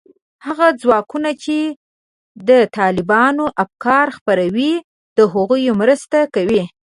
هغه 0.45 0.67
ځواکونو 0.81 1.31
چې 1.43 1.57
د 2.49 2.51
طالبانو 2.77 3.45
افکار 3.63 4.05
خپروي، 4.17 4.73
د 5.17 5.19
هغوی 5.33 5.63
مرسته 5.81 6.19
کوي 6.35 6.63